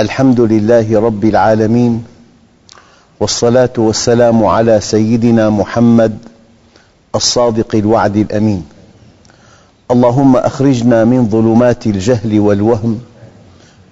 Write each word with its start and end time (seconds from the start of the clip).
الحمد 0.00 0.40
لله 0.40 1.00
رب 1.00 1.24
العالمين 1.24 2.04
والصلاة 3.20 3.72
والسلام 3.78 4.44
على 4.44 4.80
سيدنا 4.80 5.50
محمد 5.50 6.18
الصادق 7.14 7.74
الوعد 7.74 8.16
الأمين. 8.16 8.64
اللهم 9.90 10.36
أخرجنا 10.36 11.04
من 11.04 11.28
ظلمات 11.28 11.86
الجهل 11.86 12.40
والوهم 12.40 13.00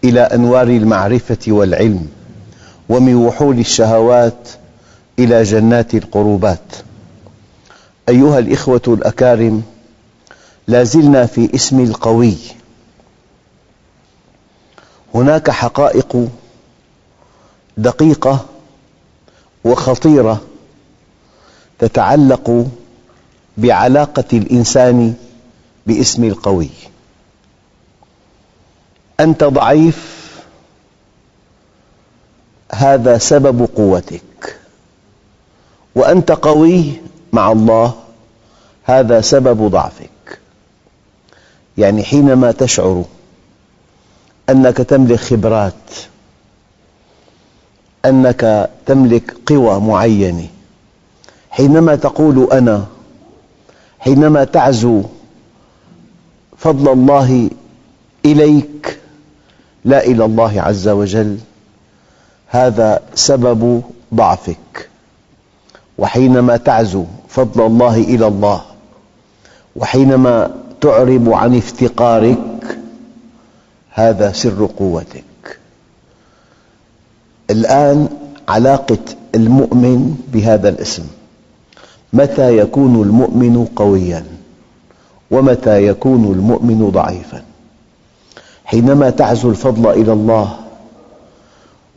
إلى 0.05 0.21
أنوار 0.21 0.67
المعرفة 0.67 1.45
والعلم 1.49 2.07
ومن 2.89 3.15
وحول 3.15 3.59
الشهوات 3.59 4.49
إلى 5.19 5.43
جنات 5.43 5.95
القربات. 5.95 6.69
أيها 8.09 8.39
الإخوة 8.39 8.83
الأكارم 8.89 9.63
لا 10.69 10.85
زلنا 10.85 11.27
في 11.27 11.55
اسم 11.55 11.81
القوي 11.81 12.37
هناك 15.19 15.51
حقائق 15.51 16.29
دقيقة 17.77 18.45
وخطيرة 19.65 20.41
تتعلق 21.79 22.67
بعلاقة 23.57 24.25
الإنسان 24.33 25.15
باسم 25.87 26.25
القوي. 26.25 26.71
أنت 29.21 29.45
ضعيف 29.45 30.19
هذا 32.73 33.19
سبب 33.19 33.69
قوتك. 33.77 34.59
وأنت 35.95 36.33
قوي 36.33 36.93
مع 37.33 37.53
الله 37.53 37.95
هذا 38.85 39.21
سبب 39.21 39.71
ضعفك. 39.71 40.39
يعني 41.79 42.05
حينما 42.05 42.53
تشعر 42.53 43.05
أنك 44.51 44.77
تملك 44.77 45.21
خبرات 45.21 45.73
أنك 48.05 48.71
تملك 48.87 49.37
قوى 49.47 49.81
معينة. 49.81 50.47
حينما 51.51 51.95
تقول 51.95 52.49
أنا 52.53 52.87
حينما 54.01 54.45
تعزو 54.45 55.03
فضل 56.59 56.93
الله 56.93 57.51
إليك 58.25 58.99
لا 59.85 60.05
إلى 60.05 60.25
الله 60.25 60.61
عز 60.63 60.89
وجل 60.89 61.39
هذا 62.49 63.03
سبب 63.15 63.83
ضعفك. 64.15 64.89
وحينما 65.99 66.57
تعزو 66.57 67.05
فضل 67.29 67.67
الله 67.67 67.97
إلى 67.97 68.27
الله 68.27 68.63
وحينما 69.77 70.51
تعرب 70.81 71.31
عن 71.33 71.57
افتقارك 71.57 72.78
هذا 73.99 74.33
سر 74.33 74.69
قوتك. 74.79 75.59
الآن 77.51 78.09
علاقة 78.49 78.99
المؤمن 79.35 80.17
بهذا 80.33 80.69
الاسم. 80.69 81.07
متى 82.13 82.59
يكون 82.59 83.03
المؤمن 83.03 83.65
قوياً؟ 83.77 84.25
ومتى 85.31 85.87
يكون 85.87 86.25
المؤمن 86.25 86.91
ضعيفاً؟ 86.91 87.43
حينما 88.65 89.11
تعزو 89.11 89.51
الفضل 89.51 89.91
إلى 89.91 90.13
الله 90.13 90.57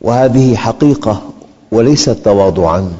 وهذه 0.01 0.55
حقيقة 0.55 1.21
وليست 1.71 2.09
تواضعاً. 2.09 2.91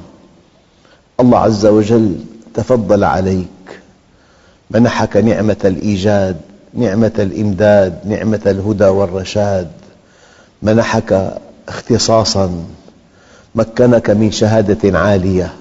الله 1.20 1.38
عز 1.38 1.66
وجل 1.66 2.16
تفضل 2.54 3.04
عليك. 3.04 3.82
منحك 4.72 5.18
نعمة 5.18 5.58
الإيجاد. 5.66 6.51
نعمة 6.74 7.12
الإمداد 7.20 8.00
نعمة 8.06 8.42
الهدى 8.46 8.86
والرشاد. 8.86 9.72
منحك 10.62 11.38
اختصاصاً. 11.68 12.66
مكنك 13.56 14.10
من 14.10 14.32
شهادة 14.32 15.00
عالية. 15.00 15.54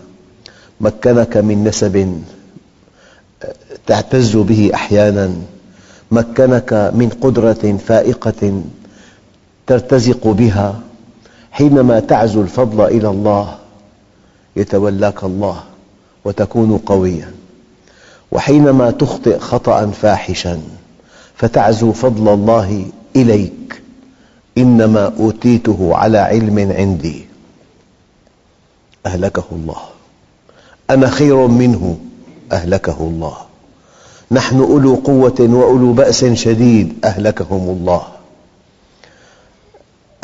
مكنك 0.80 1.36
من 1.36 1.64
نسب 1.64 2.22
تعتز 3.86 4.36
به 4.36 4.70
أحياناً. 4.74 5.30
مكنك 6.10 6.72
من 6.72 7.08
قدرة 7.20 7.78
فائقة 7.86 8.62
ترتزق 9.66 10.26
بها. 10.26 10.80
حينما 11.52 12.00
تعزو 12.00 12.42
الفضل 12.42 12.84
إلى 12.84 13.08
الله 13.08 13.58
يتولاك 14.56 15.24
الله 15.24 15.60
وتكون 16.24 16.78
قوياً. 16.78 17.30
وحينما 18.32 18.90
تخطئ 18.90 19.38
خطأ 19.38 19.86
فاحشاً. 19.86 20.60
فتعزو 21.40 21.92
فضل 21.92 22.28
الله 22.28 22.86
إليك. 23.16 23.82
إنما 24.58 25.12
أوتيته 25.20 25.90
على 25.94 26.18
علم 26.18 26.72
عندي. 26.72 27.24
أهلكه 29.06 29.44
الله. 29.52 29.80
أنا 30.90 31.08
خير 31.08 31.46
منه. 31.46 31.98
أهلكه 32.52 32.96
الله. 33.00 33.36
نحن 34.30 34.60
أولو 34.60 34.94
قوة 34.94 35.40
وأولو 35.40 35.92
بأس 35.92 36.24
شديد. 36.24 36.92
أهلكهم 37.04 37.68
الله. 37.68 38.02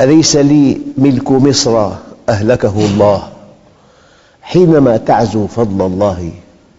أليس 0.01 0.35
لي 0.35 0.81
ملك 0.97 1.31
مصر؟ 1.31 1.91
أهلكه 2.29 2.85
الله. 2.85 3.29
حينما 4.41 4.97
تعزو 4.97 5.47
فضل 5.47 5.85
الله 5.85 6.31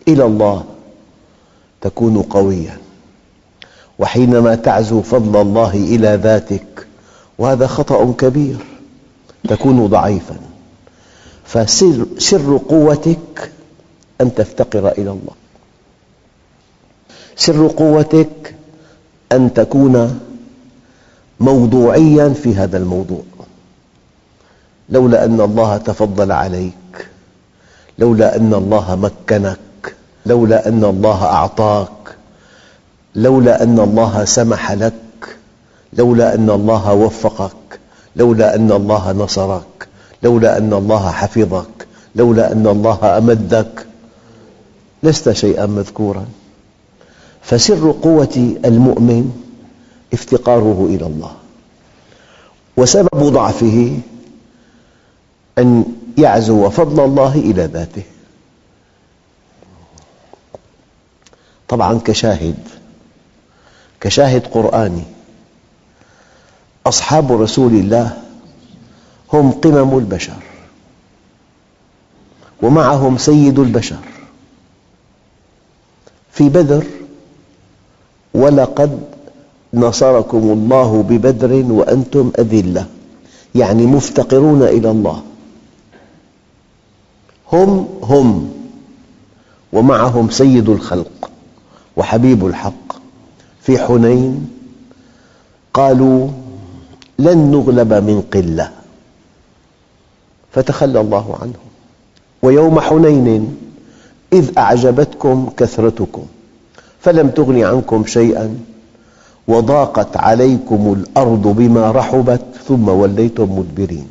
إلى 0.09 0.25
الله 0.25 0.65
تكون 1.81 2.23
قوياً. 2.23 2.88
وحينما 3.99 4.55
تعزو 4.55 5.03
فضل 5.03 5.41
الله 5.41 5.75
إلى 5.75 6.21
ذاتك 6.23 6.87
وهذا 7.39 7.67
خطأ 7.67 8.13
كبير 8.19 8.57
تكون 9.49 9.87
ضعيفاً. 9.87 10.37
فسر 11.45 12.07
سر 12.19 12.61
قوتك 12.69 13.53
أن 14.21 14.35
تفتقر 14.35 14.89
إلى 14.89 15.11
الله. 15.11 15.35
سر 17.37 17.67
قوتك 17.67 18.55
أن 19.33 19.55
تكون 19.55 20.21
موضوعياً 21.41 22.29
في 22.29 22.55
هذا 22.55 22.79
الموضوع. 22.79 23.23
لولا 24.89 25.25
أن 25.25 25.41
الله 25.41 25.77
تفضل 25.77 26.33
عليك 26.33 27.09
لولا 27.99 28.37
أن 28.37 28.55
الله 28.55 28.95
مكنك 28.95 29.95
لولا 30.27 30.69
أن 30.69 30.85
الله 30.85 31.25
أعطاك 31.25 31.98
لولا 33.19 33.63
أن 33.63 33.79
الله 33.79 34.25
سمح 34.25 34.73
لك 34.73 35.37
لولا 35.93 36.35
أن 36.35 36.51
الله 36.51 36.95
وفقك 36.95 37.81
لولا 38.17 38.55
أن 38.55 38.73
الله 38.73 39.13
نصرك 39.13 39.89
لولا 40.23 40.59
أن 40.59 40.73
الله 40.73 41.11
حفظك 41.11 41.87
لولا 42.15 42.53
أن 42.53 42.67
الله 42.67 43.19
أمدك. 43.19 43.87
لست 45.03 45.33
شيئاً 45.33 45.67
مذكوراً. 45.67 46.25
فسر 47.43 47.91
قوة 48.03 48.57
المؤمن 48.65 49.43
افتقاره 50.13 50.87
إلى 50.91 51.07
الله. 51.07 51.33
وسبب 52.77 53.09
ضعفه 53.15 53.99
أن 55.59 55.85
يعزو 56.19 56.71
فضل 56.71 57.05
الله 57.05 57.35
إلى 57.35 57.65
ذاته. 57.65 58.03
طبعاً 61.69 62.01
كشاهد 62.05 62.78
كشاهد 64.01 64.47
قرآني. 64.47 65.03
أصحاب 66.87 67.43
رسول 67.43 67.73
الله 67.73 68.17
هم 69.33 69.51
قمم 69.51 69.99
البشر. 69.99 70.43
ومعهم 72.63 73.19
سيد 73.19 73.59
البشر. 73.59 73.99
في 76.33 76.49
بدر 76.49 76.85
ولقد 78.35 79.01
نصركم 79.75 80.39
الله 80.39 81.03
ببدر 81.03 81.73
وأنتم 81.73 82.33
أذلة. 82.39 82.87
يعني 83.55 83.87
مفتقرون 83.87 84.63
إلى 84.63 84.91
الله. 84.91 85.23
هم 87.53 87.89
هم. 88.03 88.55
ومعهم 89.73 90.31
سيد 90.31 90.69
الخلق 90.69 91.31
وحبيب 91.97 92.47
الحق. 92.47 92.88
في 93.63 93.79
حنين 93.79 94.51
قالوا 95.75 96.29
لن 97.19 97.39
نغلب 97.51 97.93
من 97.93 98.23
قلة. 98.35 98.71
فتخلى 100.53 101.01
الله 101.01 101.37
عنهم. 101.41 101.69
ويوم 102.43 102.81
حنين 102.81 103.57
إذ 104.33 104.59
أعجبتكم 104.59 105.51
كثرتكم 105.57 106.27
فلم 107.01 107.29
تغن 107.29 107.65
عنكم 107.65 108.07
شيئا 108.07 108.59
وضاقت 109.49 110.17
عليكم 110.17 110.93
الأرض 110.93 111.43
بما 111.43 111.91
رحبت 111.91 112.41
ثم 112.69 112.89
وليتم 112.89 113.59
مدبرين. 113.59 114.09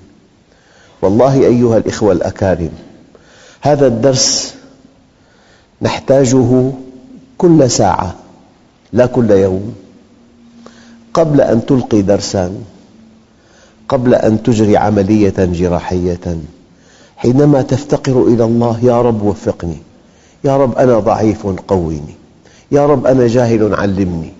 والله 1.02 1.46
أيها 1.46 1.78
الإخوة 1.78 2.12
الأكارم 2.12 2.72
هذا 3.62 3.88
الدرس 3.88 4.56
نحتاجه 5.82 6.72
كل 7.38 7.72
ساعة. 7.72 8.16
لا 8.94 9.06
كل 9.06 9.31
يوم. 9.31 9.75
قبل 11.13 11.42
أن 11.42 11.66
تلقي 11.66 12.01
درساً 12.01 12.54
قبل 13.89 14.16
أن 14.16 14.44
تجري 14.44 14.78
عملية 14.78 15.34
جراحية 15.38 16.38
حينما 17.18 17.62
تفتقر 17.62 18.24
إلى 18.24 18.44
الله 18.44 18.80
يا 18.84 19.01
رب 19.01 19.22
وفقني 19.22 19.78
يا 20.44 20.57
رب 20.57 20.78
أنا 20.78 21.00
ضعيف 21.00 21.48
قويني 21.48 22.16
يا 22.72 22.86
رب 22.86 23.06
أنا 23.06 23.28
جاهل 23.28 23.75
علمني 23.75 24.34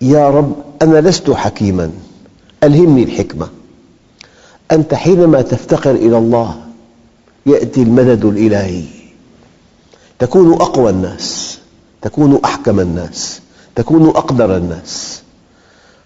يا 0.00 0.30
رب 0.30 0.52
أنا 0.82 1.00
لست 1.00 1.30
حكيما 1.30 1.90
ألهمني 2.62 3.02
الحكمة. 3.02 3.48
أنت 4.72 4.94
حينما 4.94 5.42
تفتقر 5.42 5.90
إلى 5.90 6.18
الله 6.18 6.56
يأتي 7.46 7.82
المدد 7.82 8.24
الإلهي 8.24 8.84
تكون 10.18 10.52
أقوى 10.52 10.90
الناس. 10.90 11.58
تكون 12.02 12.40
أحكم 12.44 12.80
الناس 12.80 13.40
تكون 13.76 14.08
أقدر 14.08 14.56
الناس. 14.56 15.22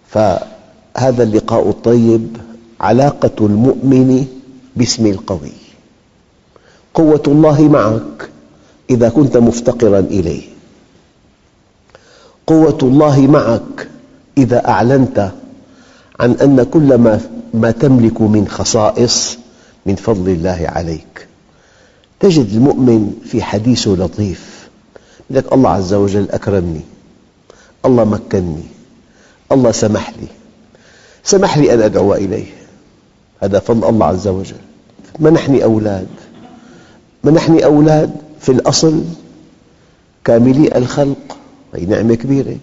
فهذا 0.08 1.22
اللقاء 1.22 1.68
الطيب 1.68 2.36
علاقة 2.80 3.46
المؤمن 3.46 4.26
باسم 4.76 5.06
القوي. 5.06 5.52
قوة 6.94 7.22
الله 7.26 7.62
معك 7.62 8.28
إذا 8.90 9.08
كنت 9.08 9.36
مفتقراً 9.36 9.98
إليه. 9.98 10.42
قوة 12.46 12.78
الله 12.82 13.20
معك 13.20 13.88
إذا 14.38 14.68
أعلنت 14.68 15.32
عن 16.20 16.30
أن 16.32 16.62
كل 16.62 16.94
ما, 16.94 17.20
ما 17.54 17.70
تملك 17.70 18.20
من 18.20 18.48
خصائص 18.48 19.38
من 19.86 19.94
فضل 19.94 20.28
الله 20.30 20.64
عليك. 20.68 21.26
تجد 22.20 22.52
المؤمن 22.52 23.14
في 23.24 23.42
حديثه 23.42 23.90
لطيف. 23.90 24.49
لك 25.30 25.52
الله 25.52 25.70
عز 25.70 25.94
وجل 25.94 26.30
أكرمني 26.30 26.80
الله 27.84 28.04
مكنني 28.04 28.64
الله 29.52 29.70
سمح 29.70 30.10
لي 30.10 30.26
سمح 31.24 31.58
لي 31.58 31.74
أن 31.74 31.82
أدعو 31.82 32.14
إليه. 32.14 32.46
هذا 33.40 33.58
فضل 33.58 33.88
الله 33.88 34.06
عز 34.06 34.28
وجل. 34.28 34.56
منحني 35.18 35.64
أولاد 35.64 36.08
منحني 37.24 37.64
أولاد 37.64 38.16
في 38.40 38.52
الأصل 38.52 39.04
كاملي 40.24 40.78
الخلق. 40.78 41.36
هي 41.74 41.86
نعمة 41.86 42.14
كبيرة. 42.14 42.56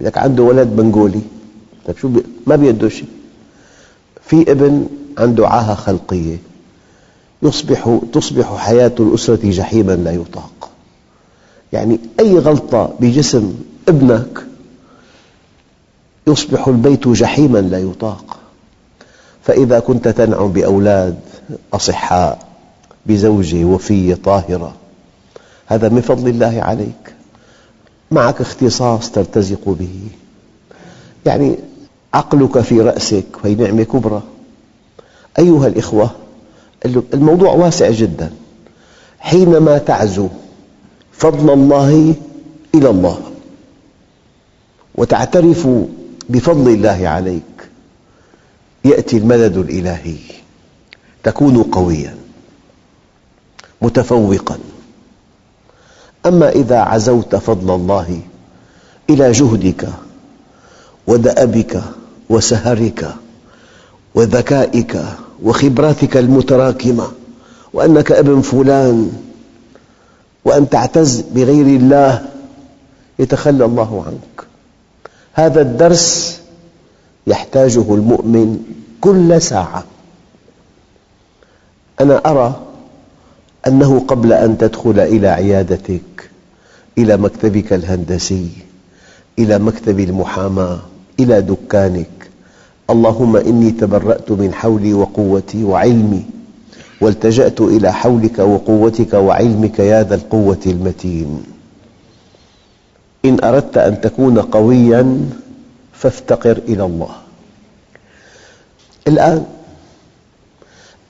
لك 0.00 0.18
عنده 0.18 0.42
ولد 0.42 0.68
بنغولي. 0.76 1.20
طيب 1.86 1.96
شو 1.98 2.08
بي... 2.08 2.22
ما 2.46 2.56
بيده 2.56 2.88
شيء. 2.88 3.08
في 4.26 4.52
ابن 4.52 4.86
عنده 5.18 5.48
عاهة 5.48 5.74
خلقية. 5.74 6.36
يصبح 7.42 7.98
تصبح 8.12 8.56
حياة 8.56 8.94
الأسرة 9.00 9.50
جحيما 9.50 9.92
لا 9.92 10.12
يطاق. 10.12 10.69
يعني 11.72 12.00
أي 12.20 12.38
غلطة 12.38 12.94
بجسم 13.00 13.54
ابنك 13.88 14.46
يصبح 16.26 16.68
البيت 16.68 17.08
جحيما 17.08 17.58
لا 17.58 17.78
يطاق. 17.78 18.36
فإذا 19.42 19.80
كنت 19.80 20.08
تنعم 20.08 20.48
بأولاد 20.52 21.18
أصحاء 21.72 22.46
بزوجة 23.06 23.64
وفية 23.64 24.14
طاهرة 24.14 24.74
هذا 25.66 25.88
من 25.88 26.00
فضل 26.00 26.28
الله 26.28 26.62
عليك. 26.62 27.14
معك 28.10 28.40
اختصاص 28.40 29.10
ترتزق 29.10 29.68
به. 29.68 30.00
يعني 31.26 31.56
عقلك 32.14 32.60
في 32.60 32.80
رأسك 32.80 33.24
وهي 33.44 33.54
نعمة 33.54 33.82
كبرى. 33.82 34.22
أيها 35.38 35.66
الإخوة 35.66 36.10
الموضوع 37.14 37.52
واسع 37.52 37.90
جدا. 37.90 38.30
حينما 39.18 39.78
تعزو 39.78 40.28
فضل 41.20 41.52
الله 41.52 42.14
إلى 42.74 42.90
الله. 42.90 43.20
وتعترف 44.94 45.68
بفضل 46.28 46.68
الله 46.72 47.08
عليك. 47.08 47.42
يأتي 48.84 49.16
المدد 49.16 49.56
الإلهي. 49.56 50.16
تكون 51.24 51.62
قوياً. 51.62 52.14
متفوقاً. 53.82 54.58
أما 56.26 56.48
إذا 56.48 56.78
عزوت 56.78 57.36
فضل 57.36 57.74
الله 57.74 58.20
إلى 59.10 59.32
جهدك 59.32 59.88
ودأبك 61.06 61.82
وسهرك 62.30 63.14
وذكائك 64.14 65.04
وخبراتك 65.42 66.16
المتراكمة. 66.16 67.12
وأنك 67.72 68.12
ابن 68.12 68.40
فلان 68.40 69.29
وأن 70.44 70.68
تعتز 70.68 71.20
بغير 71.20 71.66
الله 71.66 72.28
يتخلى 73.18 73.64
الله 73.64 74.04
عنك. 74.06 74.46
هذا 75.32 75.60
الدرس 75.60 76.40
يحتاجه 77.26 77.94
المؤمن 77.94 78.58
كل 79.00 79.42
ساعة. 79.42 79.84
أنا 82.00 82.30
أرى 82.30 82.60
أنه 83.66 84.00
قبل 84.08 84.32
أن 84.32 84.58
تدخل 84.58 85.00
إلى 85.00 85.28
عيادتك 85.28 86.30
إلى 86.98 87.16
مكتبك 87.16 87.72
الهندسي 87.72 88.48
إلى 89.38 89.58
مكتب 89.58 90.00
المحاماة 90.00 90.78
إلى 91.20 91.40
دكانك 91.40 92.30
اللهم 92.90 93.36
إني 93.36 93.70
تبرأت 93.70 94.30
من 94.30 94.54
حولي 94.54 94.94
وقوتي 94.94 95.64
وعلمي 95.64 96.24
والتجأت 97.00 97.60
إلى 97.60 97.92
حولك 97.92 98.38
وقوتك 98.38 99.14
وعلمك 99.14 99.78
يا 99.78 100.02
ذا 100.02 100.14
القوة 100.14 100.60
المتين. 100.66 101.42
إن 103.24 103.44
أردت 103.44 103.78
أن 103.78 104.00
تكون 104.00 104.38
قوياً 104.38 105.28
فافتقر 105.92 106.58
إلى 106.68 106.84
الله. 106.84 107.14
الآن 109.08 109.46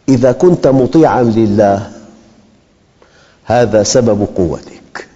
إذا 0.09 0.33
كنت 0.33 0.67
مطيعاً 0.67 1.23
لله 1.23 1.91
هذا 3.45 3.83
سبب 3.83 4.29
قوتك. 4.37 5.09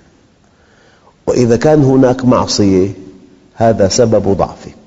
وإذا 1.27 1.57
كان 1.57 1.83
هناك 1.85 2.25
معصية 2.25 2.91
هذا 3.55 3.89
سبب 3.89 4.37
ضعفك. 4.37 4.84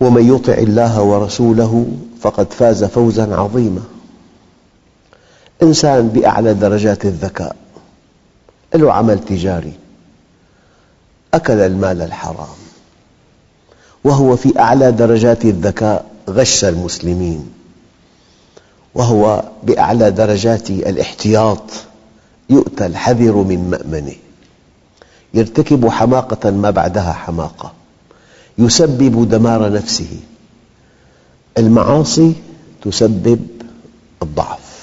ومن 0.00 0.34
يطع 0.34 0.52
الله 0.52 1.02
ورسوله 1.02 1.86
فقد 2.20 2.52
فاز 2.52 2.84
فوزاً 2.84 3.36
عظيماً. 3.36 3.82
إنسان 5.62 6.08
بأعلى 6.08 6.54
درجات 6.54 7.04
الذكاء 7.04 7.56
له 8.74 8.92
عمل 8.92 9.24
تجاري 9.24 9.72
أكل 11.34 11.60
المال 11.60 12.02
الحرام 12.02 12.58
وهو 14.04 14.36
في 14.36 14.58
أعلى 14.58 14.92
درجات 14.92 15.44
الذكاء 15.44 16.06
غش 16.28 16.64
المسلمين 16.64 17.50
وهو 18.94 19.44
بأعلى 19.62 20.10
درجات 20.10 20.70
الاحتياط 20.70 21.62
يؤتى 22.50 22.86
الحذر 22.86 23.32
من 23.32 23.70
مأمنه 23.70 24.16
يرتكب 25.34 25.88
حماقة 25.88 26.50
ما 26.50 26.70
بعدها 26.70 27.12
حماقة. 27.12 27.72
يسبب 28.58 29.28
دمار 29.28 29.72
نفسه. 29.72 30.20
المعاصي 31.58 32.32
تسبب 32.82 33.46
الضعف. 34.22 34.78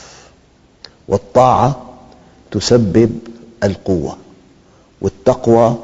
والطاعة 1.07 1.81
تسبب 2.51 3.19
القوة. 3.63 4.17
والتقوى 5.01 5.77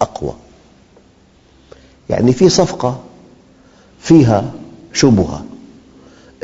أقوى. 0.00 0.32
يعني 2.10 2.32
في 2.32 2.48
صفقة 2.48 3.00
فيها 4.00 4.52
شبهة. 4.92 5.44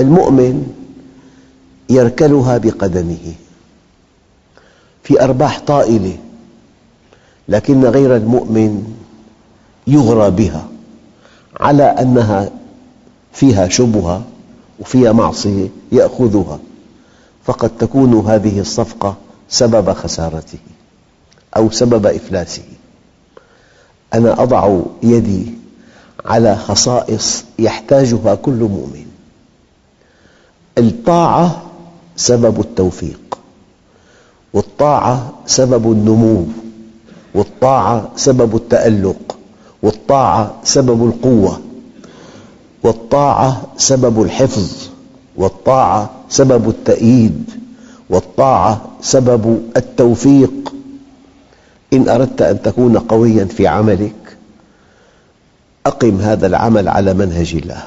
المؤمن 0.01 0.75
يركلها 1.91 2.59
بقدمه. 2.59 3.35
في 5.03 5.25
أرباح 5.25 5.61
طائلة 5.61 6.19
لكن 7.49 7.85
غير 7.85 8.17
المؤمن 8.17 8.97
يغرى 9.87 10.31
بها. 10.31 10.70
على 11.61 11.83
أنها 11.83 12.51
فيها 13.33 13.69
شبهة 13.69 14.23
وفيها 14.81 15.13
معصية 15.13 15.69
يأخذها. 15.93 16.59
فقد 17.45 17.71
تكون 17.79 18.15
هذه 18.27 18.61
الصفقة 18.61 19.17
سبب 19.49 19.93
خسارته 19.93 20.59
أو 21.57 21.71
سبب 21.71 22.07
إفلاسه. 22.07 22.63
أنا 24.15 24.43
أضع 24.43 24.81
يدي 25.03 25.47
على 26.25 26.57
خصائص 26.57 27.45
يحتاجها 27.59 28.35
كل 28.35 28.53
مؤمن. 28.53 29.07
الطاعة 30.79 31.63
سبب 32.17 32.61
التوفيق 32.61 33.39
والطاعة 34.53 35.33
سبب 35.47 35.93
النمو 35.93 36.47
والطاعة 37.35 38.11
سبب 38.17 38.57
التألق. 38.57 39.37
والطاعة 39.83 40.55
سبب 40.65 41.07
القوة 41.07 41.61
والطاعة 42.83 43.63
سبب 43.77 44.23
الحفظ 44.23 44.89
والطاعة 45.37 46.11
سبب 46.29 46.69
التأييد 46.69 47.51
والطاعة 48.11 48.81
سبب 49.03 49.63
التوفيق. 49.77 50.75
إن 51.93 52.09
أردت 52.09 52.43
أن 52.43 52.63
تكون 52.63 52.99
قوياً 52.99 53.45
في 53.45 53.67
عملك 53.67 54.37
أقم 55.87 56.21
هذا 56.21 56.47
العمل 56.47 56.89
على 56.89 57.15
منهج 57.15 57.55
الله. 57.55 57.83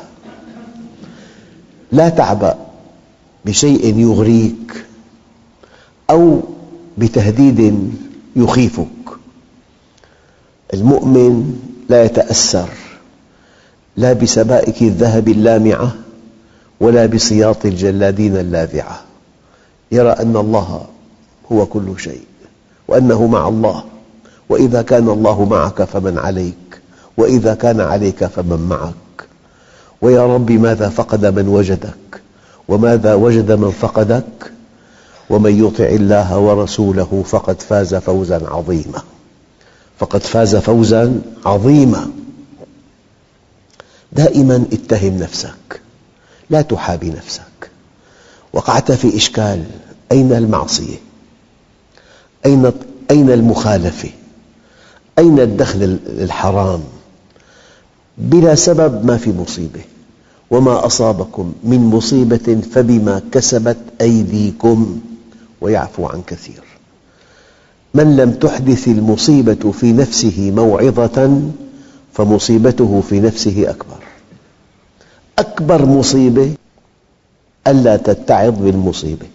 لا 1.92 2.10
تعبأ 2.10 2.58
بشيء 3.46 3.98
يغريك 3.98 4.86
أو 6.10 6.42
بتهديد 6.98 7.90
يخيفك. 8.36 8.88
المؤمن 10.74 11.60
لا 11.90 12.04
يتأثر 12.04 12.70
لا 13.98 14.14
بسبائك 14.14 14.82
الذهب 14.82 15.28
اللامعة 15.28 15.92
ولا 16.80 17.06
بسياط 17.06 17.66
الجلادين 17.66 18.38
اللاذعة. 18.38 19.02
يرى 19.92 20.10
أن 20.10 20.38
الله 20.38 20.86
هو 21.52 21.66
كل 21.66 21.94
شيء 21.98 22.24
وأنه 22.88 23.28
مع 23.28 23.48
الله. 23.48 23.84
وإذا 24.50 24.82
كان 24.82 25.10
الله 25.10 25.46
معك 25.46 25.84
فمن 25.84 26.18
عليك 26.18 26.82
وإذا 27.18 27.54
كان 27.54 27.82
عليك 27.82 28.26
فمن 28.26 28.68
معك. 28.70 29.28
ويا 30.02 30.26
رب 30.26 30.52
ماذا 30.52 30.90
فقد 30.90 31.26
من 31.26 31.48
وجدك 31.48 32.22
وماذا 32.68 33.14
وجد 33.14 33.52
من 33.52 33.72
فقدك؟ 33.72 34.52
ومن 35.30 35.66
يطع 35.66 35.84
الله 35.84 36.38
ورسوله 36.38 37.24
فقد 37.28 37.62
فاز 37.62 37.96
فوزا 37.96 38.42
عظيما. 38.48 39.02
فقد 40.00 40.22
فاز 40.24 40.56
فوزا 40.56 41.22
عظيما 41.46 42.12
دائما 44.12 44.66
اتهم 44.74 45.18
نفسك 45.18 45.82
لا 46.50 46.62
تحابي 46.62 47.10
نفسك 47.10 47.44
وقعت 48.54 48.92
في 48.92 49.18
إشكال 49.18 49.64
أين 50.12 50.34
المعصية؟ 50.34 50.98
أين 52.46 52.72
أين 53.12 53.32
المخالفة؟ 53.32 54.10
أين 55.20 55.40
الدخل 55.40 56.00
الحرام؟ 56.08 56.84
بلا 58.18 58.56
سبب 58.56 59.06
ما 59.06 59.18
في 59.18 59.32
مصيبة 59.32 59.82
وما 60.52 60.86
أصابكم 60.86 61.54
من 61.64 61.80
مصيبة 61.80 62.62
فبما 62.72 63.22
كسبت 63.32 63.78
أيديكم 64.02 65.00
ويعفو 65.62 66.06
عن 66.06 66.22
كثير 66.28 66.64
من 67.94 68.16
لم 68.18 68.32
تحدث 68.32 68.88
المصيبة 68.88 69.72
في 69.72 69.94
نفسه 69.94 70.52
موعظة 70.56 71.42
فمصيبته 72.14 73.02
في 73.10 73.20
نفسه 73.20 73.70
أكبر. 73.70 74.04
أكبر 75.40 75.86
مصيبة 75.86 76.54
ألا 77.68 77.98
تتعظ 77.98 78.54
بالمصيبة. 78.60 79.26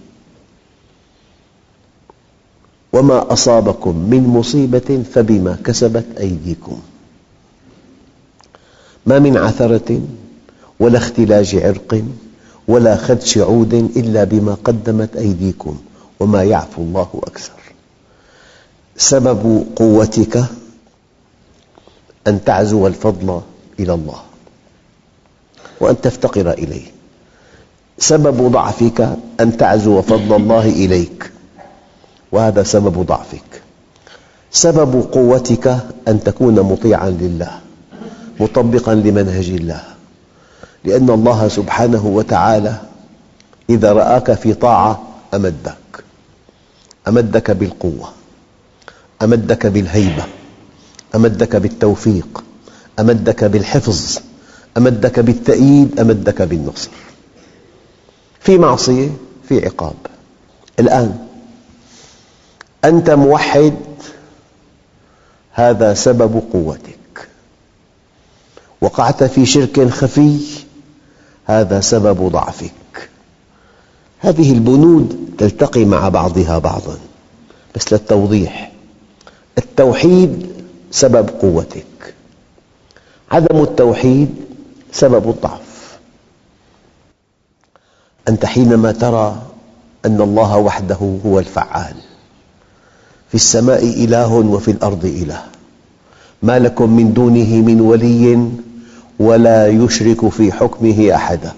وما 2.93 3.33
أصابكم 3.33 3.97
من 4.11 4.27
مصيبة 4.27 5.03
فبما 5.13 5.59
كسبت 5.65 6.07
أيديكم. 6.21 6.81
ما 9.07 9.19
من 9.19 9.37
عثرة 9.37 10.01
ولا 10.81 10.99
اختلاج 10.99 11.57
عرق 11.57 12.05
ولا 12.69 12.97
خدش 12.97 13.39
عود 13.39 13.75
إلا 13.75 14.25
بما 14.25 14.55
قدمت 14.55 15.17
أيديكم 15.17 15.79
وما 16.21 16.45
يعفو 16.45 16.83
الله 16.83 17.09
أكثر. 17.27 17.68
سبب 18.99 19.67
قوتك 19.77 20.45
أن 22.27 22.45
تعزو 22.45 22.87
الفضل 22.87 23.41
إلى 23.81 23.95
الله 23.95 24.21
وأن 25.81 26.01
تفتقر 26.01 26.51
إليه. 26.51 26.87
سبب 27.99 28.53
ضعفك 28.53 29.17
أن 29.41 29.57
تعزو 29.57 30.03
فضل 30.03 30.37
الله 30.37 30.69
إليك. 30.69 31.31
وهذا 32.33 32.63
سبب 32.63 33.03
ضعفك. 33.07 33.63
سبب 34.51 35.09
قوتك 35.13 35.79
أن 36.09 36.25
تكون 36.25 36.61
مطيعاً 36.61 37.11
لله 37.11 37.61
مطبقاً 38.41 38.95
لمنهج 38.95 39.49
الله. 39.49 39.83
لأن 40.85 41.11
الله 41.11 41.49
سبحانه 41.49 42.07
وتعالى 42.07 42.75
إذا 43.71 43.93
رآك 43.93 44.33
في 44.33 44.55
طاعة 44.55 45.03
أمدك 45.35 46.05
أمدك 47.09 47.51
بالقوة. 47.51 48.18
أمدك 49.23 49.67
بالهيبة 49.67 50.25
أمدك 51.15 51.57
بالتوفيق 51.57 52.45
أمدك 52.99 53.45
بالحفظ 53.45 54.19
أمدك 54.77 55.21
بالتأييد 55.21 56.01
أمدك 56.01 56.43
بالنصر. 56.43 56.91
في 58.41 58.59
معصية 58.59 59.11
في 59.49 59.65
عقاب. 59.67 59.95
الآن 60.81 61.19
أنت 62.85 63.11
موحد 63.11 63.75
هذا 65.53 65.95
سبب 65.95 66.43
قوتك. 66.53 67.29
وقعت 68.81 69.25
في 69.25 69.47
شرك 69.47 69.89
خفي 69.89 70.39
هذا 71.45 71.81
سبب 71.81 72.29
ضعفك. 72.29 73.11
هذه 74.21 74.53
البنود 74.53 75.35
تلتقي 75.39 75.85
مع 75.85 76.09
بعضها 76.09 76.59
بعضا 76.59 76.99
بس 77.75 77.93
للتوضيح 77.93 78.73
التوحيد 79.79 80.47
سبب 80.91 81.29
قوتك. 81.29 82.15
عدم 83.31 83.63
التوحيد 83.63 84.35
سبب 84.93 85.31
الضعف 85.31 85.99
أنت 88.29 88.47
حينما 88.47 88.93
ترى 88.93 89.43
أن 90.07 90.21
الله 90.21 90.57
وحده 90.57 91.19
هو 91.27 91.39
الفعال 91.39 91.95
في 93.29 93.35
السماء 93.35 93.85
إله 93.85 94.35
وفي 94.35 94.71
الأرض 94.71 95.05
إله. 95.05 95.43
ما 96.43 96.59
لكم 96.59 96.97
من 96.97 97.13
دونه 97.13 97.63
من 97.63 97.81
ولي 97.81 98.49
ولا 99.19 99.69
يشرك 99.69 100.29
في 100.29 100.53
حكمه 100.53 101.15
أحدا. 101.15 101.53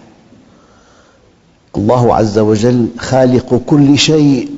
الله 1.76 2.14
عز 2.14 2.38
وجل 2.38 2.88
خالق 2.98 3.62
كل 3.66 3.98
شيء 3.98 4.50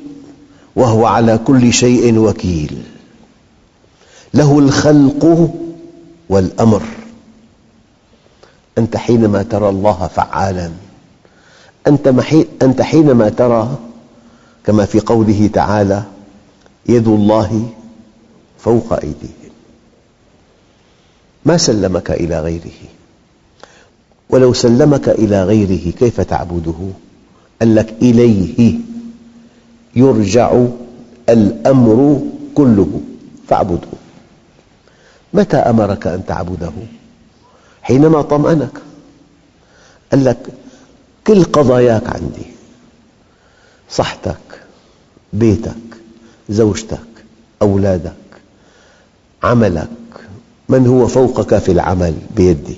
وهو 0.75 1.05
على 1.05 1.37
كل 1.37 1.73
شيء 1.73 2.17
وكيل. 2.17 2.92
له 4.33 4.59
الخلق 4.59 5.51
والأمر. 6.29 6.83
أنت 8.77 8.97
حينما 8.97 9.43
ترى 9.43 9.69
الله 9.69 10.07
فعالاً 10.07 10.71
أنت 12.61 12.81
حينما 12.81 13.29
ترى 13.29 13.77
كما 14.65 14.85
في 14.85 14.99
قوله 14.99 15.49
تعالى 15.53 16.03
يد 16.85 17.07
الله 17.07 17.69
فوق 18.59 18.93
أيديهم. 18.93 19.53
ما 21.45 21.57
سلمك 21.57 22.11
إلى 22.11 22.39
غيره؟ 22.39 22.81
ولو 24.29 24.53
سلمك 24.53 25.09
إلى 25.09 25.43
غيره 25.43 25.91
كيف 25.91 26.21
تعبده؟ 26.21 26.89
قال 27.61 27.75
لك 27.75 27.93
إليه 28.01 28.79
يرجع 29.95 30.65
الأمر 31.29 32.21
كله 32.55 33.01
فاعبده. 33.47 33.87
متى 35.33 35.57
أمرك 35.57 36.07
أن 36.07 36.25
تعبده؟ 36.25 36.71
حينما 37.81 38.21
طمأنك 38.21 38.71
قال 40.11 40.25
لك 40.25 40.37
كل 41.27 41.43
قضاياك 41.43 42.07
عندي 42.09 42.45
صحتك 43.89 44.37
بيتك 45.33 45.73
زوجتك 46.49 46.99
أولادك 47.61 48.13
عملك 49.43 49.87
من 50.69 50.87
هو 50.87 51.07
فوقك 51.07 51.57
في 51.57 51.71
العمل 51.71 52.13
بيدي 52.35 52.77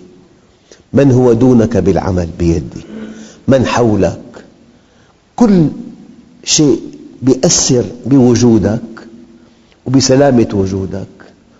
من 0.93 1.11
هو 1.11 1.33
دونك 1.33 1.77
بالعمل 1.77 2.29
بيدي 2.39 2.81
من 3.47 3.65
حولك 3.65 4.21
كل 5.35 5.67
شيء 6.43 6.81
يؤثر 7.23 7.85
بوجودك 8.05 8.81
وبسلامة 9.85 10.47
وجودك 10.53 11.14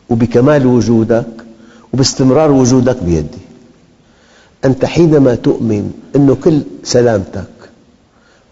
وبكمال 0.10 0.66
وجودك 0.66 1.26
وباستمرار 1.94 2.52
وجودك 2.52 3.04
بيدي. 3.04 3.46
أنت 4.66 4.86
حينما 4.86 5.36
تؤمن 5.36 5.94
أن 6.16 6.36
كل 6.44 6.62
سلامتك 6.84 7.46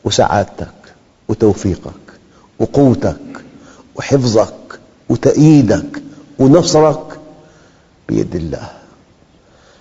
وسعادتك 0.03 0.74
وتوفيقك 1.27 2.03
وقوتك 2.60 3.43
وحفظك 3.95 4.79
وتأييدك 5.10 6.01
ونصرك 6.39 7.19
بيد 8.10 8.36
الله. 8.36 8.69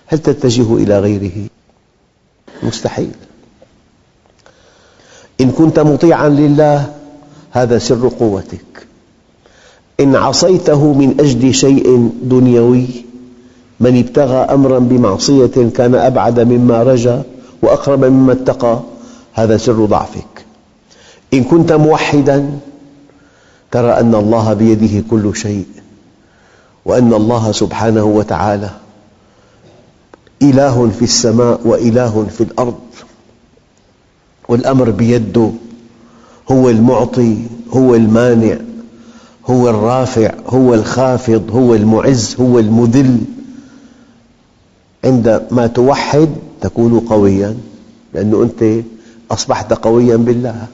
هل 0.07 0.19
تتجه 0.19 0.75
إلى 0.75 0.99
غيره؟ 0.99 1.47
مستحيل. 2.63 3.11
إن 5.41 5.51
كنت 5.51 5.79
مطيعاً 5.79 6.29
لله 6.29 6.93
هذا 7.51 7.77
سر 7.77 8.07
قوتك. 8.07 8.87
إن 10.03 10.15
عصيته 10.15 10.93
من 10.93 11.15
أجل 11.19 11.53
شيء 11.53 12.11
دنيوي 12.23 12.85
من 13.79 13.99
ابتغى 13.99 14.37
أمراً 14.37 14.79
بمعصية 14.79 15.69
كان 15.75 15.95
أبعد 15.95 16.39
مما 16.39 16.83
رجا 16.83 17.23
وأقرب 17.61 18.05
مما 18.05 18.33
اتقى 18.33 18.79
هذا 19.33 19.57
سر 19.57 19.85
ضعفك. 19.85 20.45
إن 21.33 21.43
كنت 21.43 21.73
موحداً 21.73 22.59
ترى 23.71 23.91
أن 23.91 24.15
الله 24.15 24.53
بيده 24.53 25.03
كل 25.11 25.35
شيء 25.35 25.65
وأن 26.85 27.13
الله 27.13 27.51
سبحانه 27.51 28.03
وتعالى 28.03 28.69
إله 30.41 30.89
في 30.99 31.01
السماء 31.01 31.59
وإله 31.65 32.27
في 32.37 32.41
الأرض. 32.41 32.79
والأمر 34.49 34.89
بيده 34.89 35.51
هو 36.51 36.69
المعطي 36.69 37.37
هو 37.73 37.95
المانع. 37.95 38.57
هو 39.49 39.69
الرافع 39.69 40.31
هو 40.47 40.73
الخافض 40.73 41.51
هو 41.51 41.75
المعز 41.75 42.35
هو 42.39 42.59
المذل. 42.59 43.19
عندما 45.03 45.67
توحد 45.67 46.29
تكون 46.61 46.99
قوياً 46.99 47.57
لأنه 48.13 48.43
أنت 48.43 48.83
أصبحت 49.31 49.73
قوياً 49.73 50.15
بالله 50.15 50.67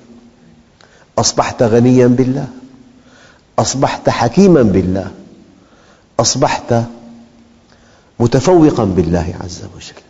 أصبحت 1.17 1.63
غنياً 1.63 2.07
بالله 2.07 2.47
أصبحت 3.59 4.09
حكيماً 4.09 4.61
بالله 4.61 5.11
أصبحت 6.19 6.73
متفوقاً 8.19 8.83
بالله 8.85 9.35
عز 9.43 9.61
وجل. 9.75 10.01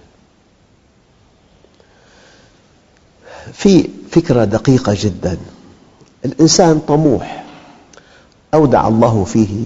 في 3.54 3.90
فكرة 4.12 4.44
دقيقة 4.44 4.96
جداً. 5.00 5.38
الإنسان 6.26 6.80
طموح. 6.88 7.46
أودع 8.54 8.88
الله 8.88 9.24
فيه 9.24 9.66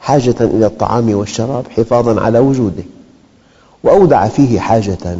حاجة 0.00 0.34
إلى 0.40 0.66
الطعام 0.66 1.14
والشراب 1.14 1.66
حفاظاً 1.68 2.20
على 2.20 2.38
وجوده 2.38 2.84
وأودع 3.82 4.28
فيه 4.28 4.60
حاجة 4.60 5.18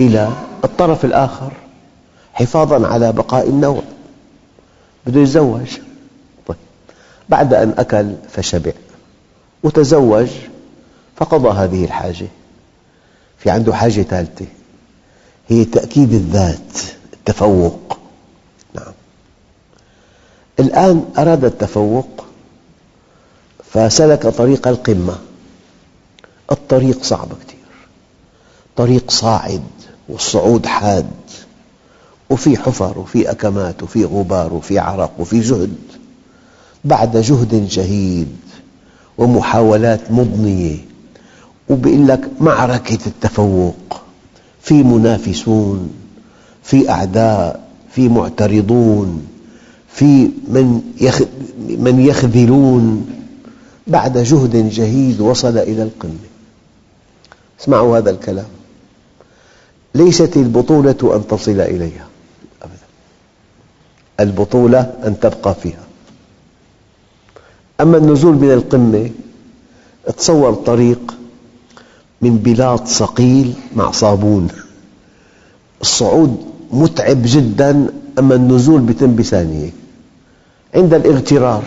إلى 0.00 0.32
الطرف 0.64 1.04
الآخر 1.04 1.52
حفاظاً 2.32 2.86
على 2.86 3.12
بقاء 3.12 3.48
النوع. 3.48 3.82
بده 5.06 5.20
يتزوج. 5.20 5.78
طيب. 6.46 6.56
بعد 7.28 7.54
أن 7.54 7.74
أكل 7.78 8.14
فشبع 8.30 8.72
وتزوج 9.62 10.28
فقضى 11.16 11.48
هذه 11.48 11.84
الحاجة. 11.84 12.26
في 13.38 13.50
عنده 13.50 13.74
حاجة 13.74 14.02
ثالثة 14.02 14.46
هي 15.48 15.64
تأكيد 15.64 16.12
الذات 16.12 16.78
التفوق. 17.12 17.99
الآن 20.60 21.04
أراد 21.18 21.44
التفوق 21.44 22.24
فسلك 23.72 24.26
طريق 24.26 24.68
القمة. 24.68 25.18
الطريق 26.52 27.02
صعب 27.02 27.28
كثير. 27.28 27.60
طريق 28.76 29.10
صاعد 29.10 29.62
والصعود 30.08 30.66
حاد. 30.66 31.10
وفي 32.30 32.56
حفر 32.56 32.98
وفي 32.98 33.30
أكمات 33.30 33.82
وفي 33.82 34.04
غبار 34.04 34.54
وفي 34.54 34.78
عرق 34.78 35.12
وفي 35.18 35.40
جهد 35.40 35.76
بعد 36.84 37.16
جهد 37.16 37.68
جهيد 37.68 38.36
ومحاولات 39.18 40.10
مضنية. 40.10 40.76
وبيقول 41.68 42.08
لك 42.08 42.30
معركة 42.40 42.98
التفوق. 43.06 44.00
في 44.62 44.82
منافسون 44.82 45.90
في 46.62 46.90
أعداء 46.90 47.68
في 47.92 48.08
معترضون. 48.08 49.26
في 50.00 50.30
من 50.48 50.80
من 51.78 52.00
يخذلون 52.00 53.06
بعد 53.86 54.18
جهد 54.18 54.70
جهيد 54.70 55.20
وصل 55.20 55.58
إلى 55.58 55.82
القمة. 55.82 56.28
اسمعوا 57.60 57.98
هذا 57.98 58.10
الكلام. 58.10 58.46
ليست 59.94 60.36
البطولة 60.36 60.96
أن 61.16 61.26
تصل 61.28 61.60
إليها. 61.60 62.06
أبدا. 62.62 62.86
البطولة 64.20 64.80
أن 65.04 65.20
تبقى 65.20 65.54
فيها. 65.54 65.84
أما 67.80 67.98
النزول 67.98 68.34
من 68.34 68.50
القمة 68.50 69.10
تصور 70.16 70.54
طريق 70.54 71.14
من 72.22 72.38
بلاط 72.38 72.88
صقيل 72.88 73.54
مع 73.76 73.90
صابون. 73.90 74.48
الصعود 75.80 76.36
متعب 76.72 77.18
جدا 77.24 77.86
أما 78.18 78.34
النزول 78.34 78.80
بيتم 78.80 79.16
بثانية 79.16 79.79
عند 80.74 80.94
الاغترار. 80.94 81.64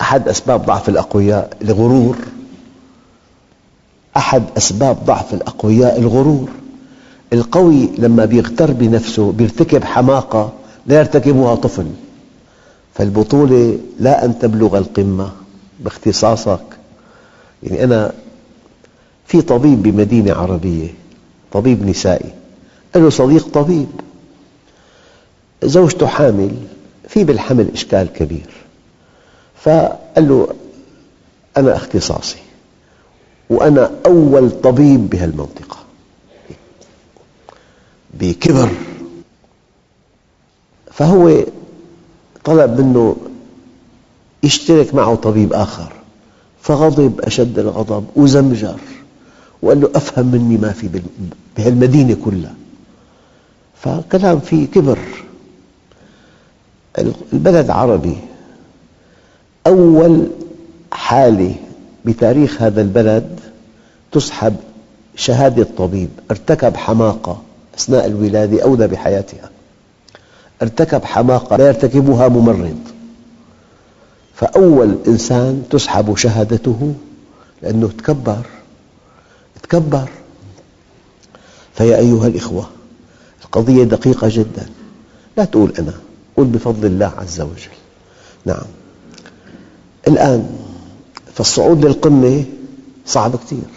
أحد 0.00 0.28
أسباب 0.28 0.66
ضعف 0.66 0.88
الأقوياء 0.88 1.56
الغرور. 1.62 2.16
أحد 4.16 4.42
أسباب 4.56 5.04
ضعف 5.04 5.34
الأقوياء 5.34 5.98
الغرور. 6.00 6.48
القوي 7.32 7.88
لما 7.98 8.28
يغتر 8.32 8.72
بنفسه 8.72 9.34
يرتكب 9.40 9.84
حماقة 9.84 10.52
لا 10.86 10.98
يرتكبها 10.98 11.54
طفل. 11.54 11.86
فالبطولة 12.94 13.78
لا 14.00 14.24
أن 14.24 14.38
تبلغ 14.38 14.78
القمة 14.78 15.32
باختصاصك. 15.80 16.64
يعني 17.62 17.84
أنا 17.84 18.12
في 19.26 19.42
طبيب 19.42 19.82
بمدينة 19.82 20.32
عربية 20.32 20.94
طبيب 21.52 21.86
نسائي. 21.86 22.30
له 22.96 23.10
صديق 23.10 23.48
طبيب. 23.48 23.88
زوجته 25.64 26.06
حامل. 26.06 26.50
في 27.12 27.24
بالحمل 27.24 27.70
إشكال 27.72 28.12
كبير. 28.12 28.50
فقال 29.62 30.28
له 30.28 30.48
أنا 31.56 31.76
اختصاصي 31.76 32.38
وأنا 33.50 33.90
أول 34.06 34.50
طبيب 34.50 35.10
بهالمنطقة. 35.10 35.76
بكبر. 38.14 38.70
فهو 40.92 41.44
طلب 42.44 42.80
منه 42.80 43.16
يشترك 44.42 44.94
معه 44.94 45.14
طبيب 45.14 45.52
آخر. 45.52 45.92
فغضب 46.62 47.20
أشد 47.20 47.58
الغضب 47.58 48.04
وزمجر. 48.16 48.80
وقال 49.62 49.80
له 49.80 49.90
أفهم 49.94 50.26
مني 50.26 50.56
ما 50.56 50.72
في 50.72 51.00
بهالمدينة 51.56 52.16
كلها. 52.24 52.54
فكلام 53.82 54.40
فيه 54.40 54.66
كبر. 54.66 54.98
البلد 57.32 57.70
عربي 57.70 58.16
أول 59.66 60.26
حالة 60.92 61.54
بتاريخ 62.04 62.62
هذا 62.62 62.80
البلد 62.82 63.40
تسحب 64.12 64.56
شهادة 65.16 65.66
طبيب 65.76 66.08
ارتكب 66.30 66.76
حماقة 66.76 67.42
أثناء 67.78 68.06
الولادة 68.06 68.62
أودى 68.62 68.86
بحياتها. 68.86 69.50
ارتكب 70.62 71.04
حماقة 71.04 71.56
لا 71.56 71.66
يرتكبها 71.66 72.28
ممرض. 72.28 72.78
فأول 74.34 74.96
إنسان 75.06 75.62
تسحب 75.70 76.16
شهادته 76.16 76.94
لأنه 77.62 77.88
تكبر 77.98 78.46
تكبر. 79.62 80.08
فيا 81.74 81.96
أيها 81.96 82.26
الإخوة 82.26 82.66
القضية 83.44 83.84
دقيقة 83.84 84.28
جدا. 84.30 84.66
لا 85.36 85.44
تقول 85.44 85.72
أنا. 85.78 85.94
قل 86.42 86.48
بفضل 86.48 86.86
الله 86.86 87.12
عز 87.18 87.40
وجل. 87.40 87.76
نعم. 88.44 88.66
الآن 90.08 90.46
فالصعود 91.34 91.84
للقمة 91.84 92.44
صعب 93.06 93.36
كثير 93.36 93.68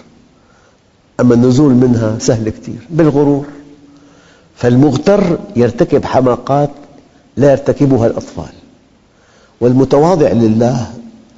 أما 1.20 1.34
النزول 1.34 1.74
منها 1.74 2.20
سهل 2.20 2.50
كثير 2.50 2.80
بالغرور. 2.90 3.46
فالمغتر 4.56 5.40
يرتكب 5.56 6.06
حماقات 6.06 6.70
لا 7.38 7.52
يرتكبها 7.52 8.08
الأطفال. 8.08 8.54
والمتواضع 9.62 10.32
لله 10.32 10.94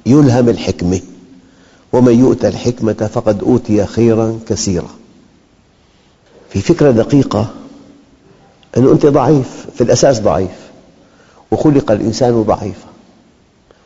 يلهم 0.06 0.48
الحكمة 0.48 1.00
ومن 1.92 2.20
يؤتى 2.20 2.48
الحكمة 2.48 3.10
فقد 3.14 3.42
أوتي 3.42 3.86
خيراً 3.86 4.38
كثيراً. 4.48 4.90
في 6.50 6.60
فكرة 6.60 6.90
دقيقة 6.90 7.46
أن 8.76 8.88
أنت 8.88 9.06
ضعيف 9.06 9.66
في 9.74 9.80
الأساس 9.80 10.20
ضعيف. 10.20 10.67
وخلق 11.50 11.90
الإنسان 11.90 12.42
ضعيفاً. 12.42 12.88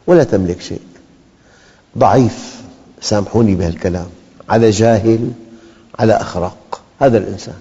ولا 0.06 0.24
تملك 0.24 0.60
شيء. 0.60 0.80
ضعيف 1.98 2.62
سامحوني 3.00 3.54
بهالكلام. 3.54 4.06
على 4.48 4.70
جاهل 4.70 5.30
على 5.98 6.12
أخرق. 6.12 6.80
هذا 7.00 7.18
الإنسان. 7.18 7.54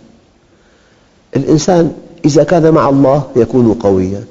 الإنسان 1.35 1.93
إذا 2.25 2.43
كان 2.43 2.71
مع 2.71 2.89
الله 2.89 3.23
يكون 3.35 3.73
قوياً. 3.73 4.23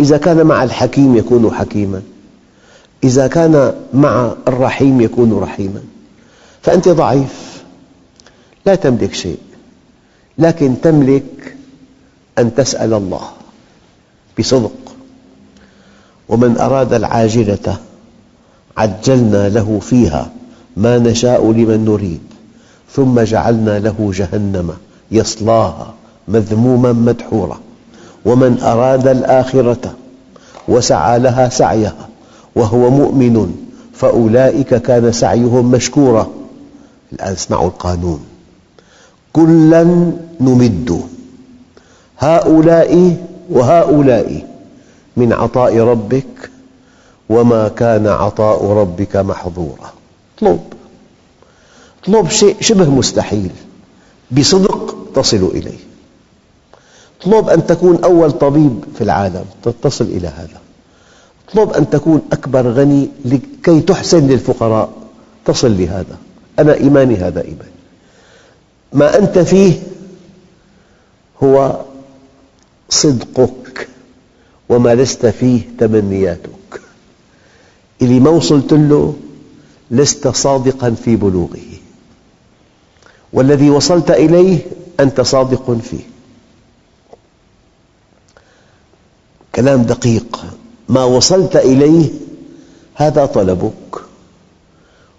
إذا 0.00 0.18
كان 0.18 0.46
مع 0.46 0.64
الحكيم 0.64 1.16
يكون 1.16 1.54
حكيماً. 1.54 2.02
إذا 3.04 3.26
كان 3.26 3.74
مع 3.94 4.34
الرحيم 4.48 5.00
يكون 5.00 5.38
رحيماً. 5.38 5.82
فأنت 6.62 6.88
ضعيف. 6.88 7.62
لا 8.66 8.74
تملك 8.74 9.14
شيء. 9.14 9.38
لكن 10.38 10.80
تملك 10.82 11.56
أن 12.38 12.54
تسأل 12.54 12.94
الله. 12.94 13.30
بصدق. 14.38 14.72
ومن 16.28 16.58
أراد 16.58 16.92
العاجلة 16.92 17.76
عجلنا 18.76 19.48
له 19.48 19.78
فيها 19.82 20.30
ما 20.76 20.98
نشاء 20.98 21.52
لمن 21.52 21.84
نريد 21.84 22.20
ثم 22.92 23.20
جعلنا 23.20 23.78
له 23.78 24.12
جهنم 24.14 24.70
يصلاها 25.10 25.94
مذموما 26.28 26.92
مدحورا. 26.92 27.60
ومن 28.24 28.60
أراد 28.62 29.08
الآخرة 29.08 29.94
وسعى 30.68 31.18
لها 31.18 31.48
سعيها 31.48 32.08
وهو 32.54 32.90
مؤمن 32.90 33.54
فأولئك 33.94 34.74
كان 34.74 35.12
سعيهم 35.12 35.70
مشكورا. 35.70 36.28
الآن 37.12 37.32
اسمعوا 37.32 37.66
القانون. 37.66 38.20
كلا 39.32 40.10
نمد. 40.40 41.02
هؤلاء 42.18 43.16
وهؤلاء 43.50 44.46
من 45.16 45.32
عطاء 45.32 45.78
ربك 45.78 46.50
وما 47.28 47.68
كان 47.68 48.06
عطاء 48.06 48.66
ربك 48.66 49.16
محظورا. 49.16 49.92
اطلب. 50.36 50.60
اطلب 52.02 52.28
شيء 52.28 52.56
شبه 52.60 52.90
مستحيل. 52.90 53.50
بصدق 54.30 54.96
تصل 55.14 55.50
إليه. 55.54 55.78
اطلب 57.20 57.48
أن 57.48 57.66
تكون 57.66 58.04
أول 58.04 58.32
طبيب 58.32 58.84
في 58.94 59.04
العالم. 59.04 59.44
تصل 59.82 60.04
إلى 60.04 60.28
هذا. 60.28 60.60
اطلب 61.48 61.72
أن 61.72 61.90
تكون 61.90 62.22
أكبر 62.32 62.68
غني 62.68 63.08
لكي 63.24 63.80
تحسن 63.80 64.26
للفقراء. 64.26 64.90
تصل 65.44 65.78
لهذا. 65.78 66.16
أنا 66.58 66.74
إيماني 66.74 67.16
هذا 67.16 67.40
إيماني. 67.40 67.74
ما 68.92 69.18
أنت 69.18 69.38
فيه 69.38 69.82
هو 71.42 71.80
صدقك 72.94 73.88
وما 74.68 74.94
لست 74.94 75.26
فيه 75.26 75.60
تمنياتك. 75.78 76.80
اللي 78.02 78.20
ما 78.20 78.30
وصلت 78.30 78.72
له 78.72 79.14
لست 79.90 80.28
صادقا 80.28 80.90
في 80.90 81.16
بلوغه 81.16 81.58
والذي 83.32 83.70
وصلت 83.70 84.10
إليه 84.10 84.58
أنت 85.00 85.20
صادق 85.20 85.78
فيه. 85.90 86.04
كلام 89.54 89.82
دقيق. 89.82 90.44
ما 90.88 91.04
وصلت 91.04 91.56
إليه 91.56 92.10
هذا 92.94 93.26
طلبك 93.26 94.00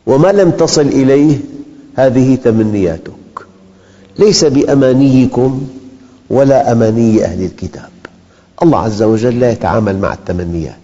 وما 0.06 0.32
لم 0.32 0.52
تصل 0.52 0.82
إليه 0.88 1.38
هذه 1.96 2.36
تمنياتك. 2.36 3.46
ليس 4.20 4.46
بأمانيكم 4.46 5.68
ولا 6.30 6.72
أماني 6.72 7.26
أهل 7.26 7.44
الكتاب. 7.44 7.90
الله 8.64 8.80
عز 8.80 9.04
وجل 9.04 9.40
لا 9.40 9.52
يتعامل 9.52 9.98
مع 10.00 10.14
التمنيات. 10.14 10.76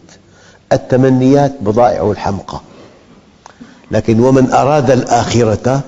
التمنيات 0.72 1.54
بضائع 1.62 2.12
الحمقى. 2.12 2.60
لكن 3.92 4.20
ومن 4.20 4.52
أراد 4.52 4.92
الآخرة 4.92 5.82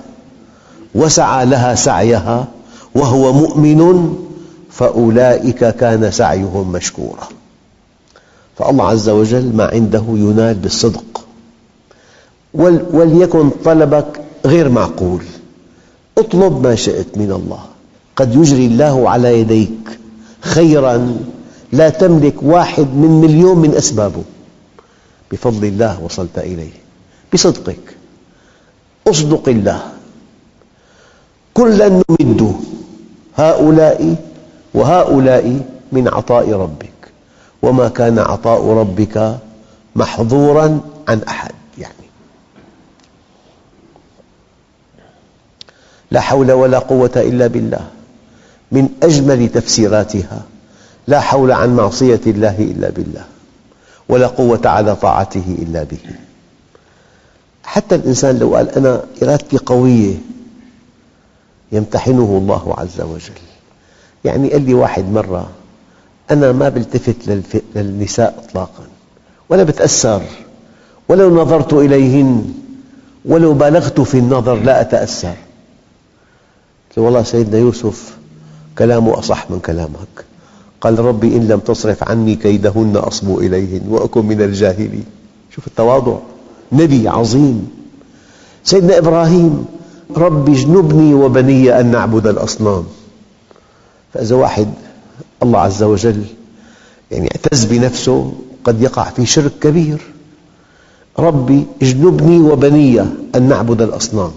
وسعى 0.94 1.46
لها 1.46 1.74
سعيها 1.74 2.48
وهو 2.94 3.32
مؤمن 3.32 4.14
فأولئك 4.70 5.64
كان 5.64 6.10
سعيهم 6.10 6.72
مشكورا. 6.72 7.28
فالله 8.58 8.88
عز 8.88 9.08
وجل 9.08 9.56
ما 9.56 9.64
عنده 9.64 10.04
ينال 10.08 10.54
بالصدق. 10.54 11.24
وليكن 12.92 13.50
طلبك 13.64 14.20
غير 14.46 14.68
معقول. 14.68 15.22
اطلب 16.18 16.66
ما 16.66 16.74
شئت 16.74 17.18
من 17.18 17.32
الله. 17.32 17.73
قد 18.16 18.34
يجري 18.34 18.66
الله 18.66 19.10
على 19.10 19.40
يديك. 19.40 19.98
خيراً 20.40 21.16
لا 21.72 21.88
تملك 21.88 22.42
واحد 22.42 22.86
من 22.86 23.20
مليون 23.20 23.58
من 23.58 23.74
أسبابه. 23.74 24.24
بفضل 25.32 25.64
الله 25.64 26.02
وصلت 26.02 26.38
إليه. 26.38 26.72
بصدقك. 27.32 27.96
أصدق 29.06 29.48
الله. 29.48 29.82
كلا 31.54 31.88
نمد 31.88 32.54
هؤلاء 33.36 34.16
وهؤلاء 34.74 35.60
من 35.92 36.08
عطاء 36.08 36.52
ربك. 36.52 36.90
وما 37.62 37.88
كان 37.88 38.18
عطاء 38.18 38.68
ربك 38.68 39.38
محظورا 39.96 40.80
عن 41.08 41.22
أحد. 41.28 41.54
يعني 41.78 42.06
لا 46.10 46.20
حول 46.20 46.52
ولا 46.52 46.78
قوة 46.78 47.12
إلا 47.16 47.46
بالله. 47.46 47.88
من 48.74 48.88
أجمل 49.02 49.48
تفسيراتها. 49.48 50.42
لا 51.06 51.20
حول 51.20 51.52
عن 51.52 51.76
معصية 51.76 52.20
الله 52.26 52.58
إلا 52.58 52.90
بالله 52.90 53.24
ولا 54.08 54.26
قوة 54.26 54.60
على 54.64 54.96
طاعته 54.96 55.56
إلا 55.58 55.82
به. 55.82 55.98
حتى 57.64 57.94
الإنسان 57.94 58.38
لو 58.38 58.56
قال 58.56 58.70
أنا 58.70 59.02
إرادتي 59.22 59.58
قوية 59.58 60.14
يمتحنه 61.72 62.38
الله 62.42 62.74
عز 62.78 63.00
وجل. 63.00 63.40
يعني 64.24 64.52
قال 64.52 64.62
لي 64.62 64.74
واحد 64.74 65.04
مرة 65.04 65.50
أنا 66.30 66.52
ما 66.52 66.68
بلتفت 66.68 67.16
للنساء 67.76 68.44
إطلاقا 68.44 68.84
ولا 69.48 69.62
بتأثر 69.62 70.22
ولو 71.08 71.42
نظرت 71.42 71.72
إليهن 71.72 72.54
ولو 73.24 73.52
بالغت 73.54 74.00
في 74.00 74.18
النظر 74.18 74.54
لا 74.54 74.80
أتأثر. 74.80 75.34
والله 76.96 77.22
سيدنا 77.22 77.58
يوسف 77.58 78.16
كلامه 78.78 79.18
أصح 79.18 79.50
من 79.50 79.60
كلامك. 79.60 80.24
قال 80.80 80.98
ربي 80.98 81.36
إن 81.36 81.48
لم 81.48 81.58
تصرف 81.58 82.04
عني 82.04 82.36
كيدهن 82.36 82.96
أصب 82.96 83.38
إليهن 83.38 83.82
وأكن 83.88 84.26
من 84.26 84.42
الجاهلين. 84.42 85.04
شوف 85.54 85.66
التواضع. 85.66 86.16
نبي 86.72 87.08
عظيم. 87.08 87.68
سيدنا 88.64 88.98
إبراهيم 88.98 89.64
ربي 90.16 90.52
اجنبني 90.52 91.14
وبني 91.14 91.80
أن 91.80 91.86
نعبد 91.90 92.26
الأصنام. 92.26 92.84
فإذا 94.14 94.36
واحد 94.36 94.68
الله 95.42 95.60
عز 95.60 95.82
وجل 95.82 96.24
يعني 97.10 97.28
اعتز 97.30 97.64
بنفسه 97.64 98.32
قد 98.64 98.82
يقع 98.82 99.04
في 99.04 99.26
شرك 99.26 99.52
كبير. 99.60 99.98
ربي 101.18 101.66
اجنبني 101.82 102.38
وبني 102.38 103.00
أن 103.34 103.42
نعبد 103.48 103.82
الأصنام. 103.82 104.30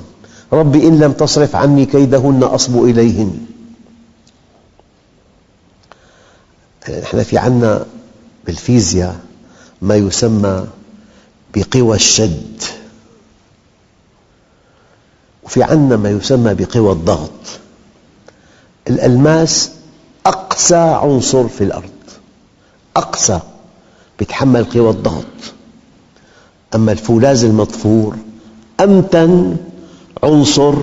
ربي 0.54 0.88
إن 0.88 1.00
لم 1.00 1.12
تصرف 1.12 1.56
عني 1.56 1.86
كيدهن 1.86 2.44
أصب 2.44 2.84
إليهن. 2.84 3.38
نحن 6.90 7.24
في 7.24 7.38
عنا 7.38 7.86
بالفيزياء 8.46 9.20
ما 9.82 9.96
يسمى 9.96 10.68
بقوى 11.56 11.96
الشد. 11.96 12.62
وفي 15.44 15.64
عنا 15.64 15.98
ما 15.98 16.10
يسمى 16.10 16.54
بقوى 16.54 16.92
الضغط. 16.92 17.32
الألماس 18.88 19.72
أقسى 20.26 20.76
عنصر 20.76 21.48
في 21.48 21.64
الأرض. 21.64 21.90
أقسى 22.96 23.40
يتحمل 24.22 24.64
قوى 24.64 24.90
الضغط. 24.90 25.26
أما 26.76 26.92
الفولاذ 26.92 27.44
المطفور 27.44 28.16
أمتن 28.80 29.58
عنصر 30.24 30.76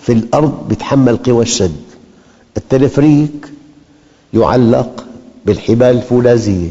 في 0.00 0.12
الأرض 0.12 0.72
يتحمل 0.72 1.16
قوى 1.16 1.42
الشد. 1.42 1.82
التلفريك 2.56 3.52
يعلق 4.34 5.04
بالحبال 5.46 5.96
الفولاذية 5.96 6.70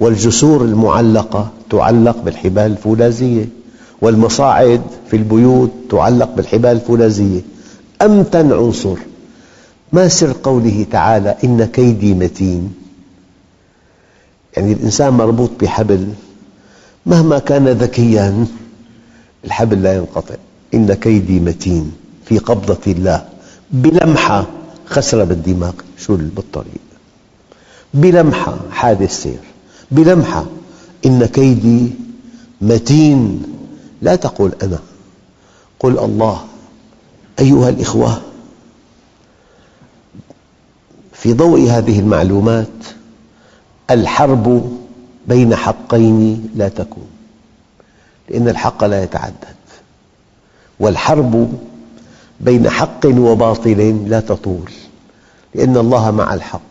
والجسور 0.00 0.64
المعلقة 0.64 1.50
تعلق 1.70 2.22
بالحبال 2.22 2.62
الفولاذية 2.72 3.48
والمصاعد 4.02 4.82
في 5.10 5.16
البيوت 5.16 5.70
تعلق 5.90 6.34
بالحبال 6.34 6.70
الفولاذية. 6.70 7.40
أمتن 8.02 8.52
عنصر. 8.52 8.96
ما 9.92 10.08
سر 10.08 10.34
قوله 10.42 10.86
تعالى 10.90 11.36
إن 11.44 11.64
كيدي 11.64 12.14
متين؟ 12.14 12.72
يعني 14.56 14.72
الإنسان 14.72 15.12
مربوط 15.12 15.50
بحبل 15.60 16.08
مهما 17.06 17.38
كان 17.38 17.68
ذكياً 17.68 18.46
الحبل 19.44 19.82
لا 19.82 19.96
ينقطع. 19.96 20.34
إن 20.74 20.94
كيدي 20.94 21.40
متين 21.40 21.92
في 22.24 22.38
قبضة 22.38 22.92
الله 22.92 23.24
بلمحة 23.70 24.46
خسر 24.86 25.24
بالدماغ. 25.24 25.72
شو 25.98 26.16
بالطريق 26.16 26.87
بلمحة 27.94 28.56
حادث 28.70 29.22
سير 29.22 29.40
بلمحة 29.90 30.46
إن 31.06 31.26
كيدي 31.26 31.90
متين. 32.60 33.42
لا 34.02 34.16
تقل 34.16 34.52
أنا. 34.62 34.78
قل 35.80 35.98
الله. 35.98 36.44
أيها 37.38 37.68
الإخوة 37.68 38.20
في 41.12 41.32
ضوء 41.32 41.70
هذه 41.70 42.00
المعلومات 42.00 42.68
الحرب 43.90 44.76
بين 45.26 45.56
حقين 45.56 46.48
لا 46.54 46.68
تكون. 46.68 47.08
لأن 48.28 48.48
الحق 48.48 48.84
لا 48.84 49.02
يتعدد. 49.02 49.58
والحرب 50.80 51.58
بين 52.40 52.70
حق 52.70 53.06
وباطل 53.06 54.08
لا 54.08 54.20
تطول. 54.20 54.70
لأن 55.54 55.76
الله 55.76 56.10
مع 56.10 56.34
الحق. 56.34 56.67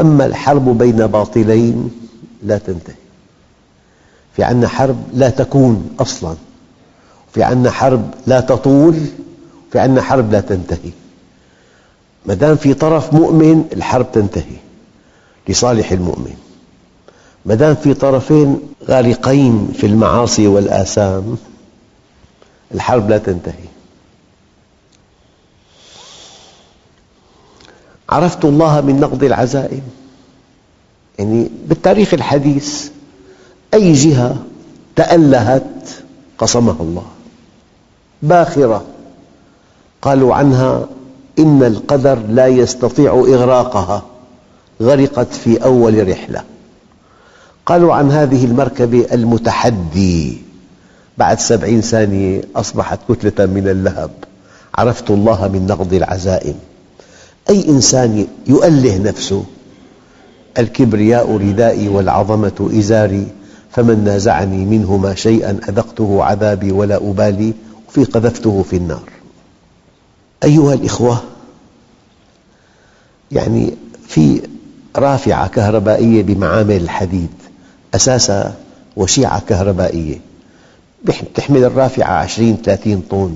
أما 0.00 0.26
الحرب 0.26 0.78
بين 0.78 1.06
باطلين 1.06 1.90
لا 2.42 2.58
تنتهي. 2.58 2.94
في 4.36 4.44
عنا 4.44 4.68
حرب 4.68 4.96
لا 5.14 5.30
تكون 5.30 5.90
أصلاً. 6.00 6.34
في 7.32 7.42
عنا 7.42 7.70
حرب 7.70 8.10
لا 8.26 8.40
تطول. 8.40 8.96
في 9.72 9.78
عنا 9.78 10.02
حرب 10.02 10.32
لا 10.32 10.40
تنتهي. 10.40 10.90
ما 12.26 12.34
دام 12.34 12.56
في 12.56 12.74
طرف 12.74 13.14
مؤمن 13.14 13.64
الحرب 13.72 14.12
تنتهي 14.12 14.56
لصالح 15.48 15.92
المؤمن. 15.92 16.36
ما 17.46 17.54
دام 17.54 17.74
في 17.74 17.94
طرفين 17.94 18.60
غارقين 18.84 19.68
في 19.74 19.86
المعاصي 19.86 20.46
والآثام 20.46 21.36
الحرب 22.74 23.10
لا 23.10 23.18
تنتهي. 23.18 23.75
عرفت 28.08 28.44
الله 28.44 28.80
من 28.80 29.00
نقض 29.00 29.24
العزائم. 29.24 29.82
يعني 31.18 31.50
بالتاريخ 31.68 32.14
الحديث 32.14 32.88
أي 33.74 33.92
جهة 33.92 34.36
تألهت 34.96 35.88
قصمها 36.38 36.76
الله. 36.80 37.06
باخرة 38.22 38.84
قالوا 40.02 40.34
عنها 40.34 40.88
إن 41.38 41.62
القدر 41.62 42.18
لا 42.28 42.46
يستطيع 42.46 43.12
إغراقها 43.12 44.02
غرقت 44.82 45.34
في 45.34 45.64
أول 45.64 46.08
رحلة. 46.08 46.44
قالوا 47.66 47.94
عن 47.94 48.10
هذه 48.10 48.44
المركبة 48.44 49.06
المتحدي 49.12 50.38
بعد 51.18 51.40
سبعين 51.40 51.80
ثانية 51.80 52.42
أصبحت 52.56 52.98
كتلة 53.08 53.46
من 53.46 53.68
اللهب. 53.68 54.10
عرفت 54.74 55.10
الله 55.10 55.48
من 55.48 55.66
نقض 55.66 55.94
العزائم. 55.94 56.54
أي 57.50 57.68
إنسان 57.68 58.26
يؤله 58.46 58.98
نفسه؟ 58.98 59.44
الكبرياء 60.58 61.36
ردائي 61.36 61.88
والعظمة 61.88 62.70
إزاري 62.78 63.26
فمن 63.70 64.04
نازعني 64.04 64.64
منهما 64.64 65.14
شيئا 65.14 65.60
أذقته 65.68 66.24
عذابي 66.24 66.72
ولا 66.72 66.96
أبالي 66.96 67.52
وفي 67.88 68.04
قذفته 68.04 68.64
في 68.70 68.76
النار. 68.76 69.10
أيها 70.44 70.74
الإخوة 70.74 71.22
يعني 73.32 73.74
في 74.08 74.42
رافعة 74.96 75.48
كهربائية 75.48 76.22
بمعامل 76.22 76.76
الحديد 76.76 77.28
أساسها 77.94 78.54
وشيعة 78.96 79.40
كهربائية. 79.48 80.20
تحمل 81.34 81.64
الرافعة 81.64 82.12
عشرين 82.12 82.56
ثلاثين 82.64 83.02
طن 83.10 83.34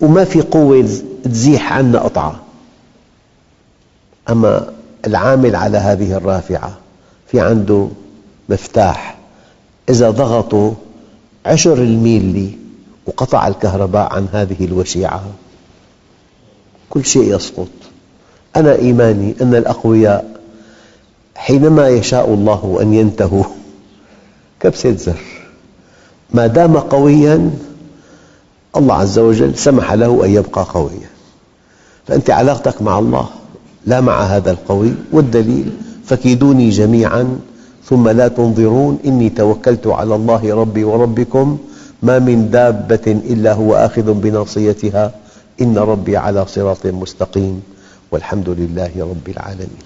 وما 0.00 0.24
في 0.24 0.40
قوة 0.40 0.88
تزيح 1.24 1.72
عنا 1.72 1.98
قطعة. 1.98 2.43
أما 4.30 4.72
العامل 5.06 5.56
على 5.56 5.78
هذه 5.78 6.12
الرافعة 6.12 6.78
في 7.26 7.40
عنده 7.40 7.88
مفتاح. 8.48 9.16
إذا 9.88 10.10
ضغطوا 10.10 10.72
عشر 11.46 11.78
الميلي 11.78 12.58
وقطع 13.06 13.48
الكهرباء 13.48 14.12
عن 14.12 14.28
هذه 14.32 14.64
الوشيعة 14.64 15.22
كل 16.90 17.04
شيء 17.04 17.36
يسقط. 17.36 17.68
أنا 18.56 18.74
إيماني 18.74 19.34
أن 19.42 19.54
الأقوياء 19.54 20.34
حينما 21.36 21.88
يشاء 21.88 22.34
الله 22.34 22.78
أن 22.82 22.94
ينتهوا 22.94 23.44
كبسة 24.60 24.96
زر 24.96 25.22
ما 26.30 26.46
دام 26.46 26.76
قوياً 26.76 27.50
الله 28.76 28.94
عز 28.94 29.18
وجل 29.18 29.58
سمح 29.58 29.92
له 29.92 30.24
أن 30.24 30.30
يبقى 30.30 30.66
قوياً. 30.74 31.10
فأنت 32.06 32.30
علاقتك 32.30 32.82
مع 32.82 32.98
الله. 32.98 33.28
لا 33.86 34.00
مع 34.00 34.22
هذا 34.22 34.50
القوي 34.50 34.92
والدليل 35.12 35.72
فكيدوني 36.06 36.70
جميعاً 36.70 37.38
ثم 37.88 38.08
لا 38.08 38.28
تنظرون 38.28 38.98
إني 39.06 39.30
توكلت 39.30 39.86
على 39.86 40.14
الله 40.14 40.54
ربي 40.54 40.84
وربكم 40.84 41.58
ما 42.02 42.18
من 42.18 42.50
دابة 42.50 43.06
إلا 43.06 43.52
هو 43.52 43.74
آخذ 43.74 44.12
بناصيتها. 44.12 45.12
إن 45.60 45.78
ربي 45.78 46.16
على 46.16 46.46
صراط 46.46 46.86
مستقيم. 46.86 47.62
والحمد 48.12 48.48
لله 48.48 48.90
رب 48.98 49.28
العالمين. 49.28 49.84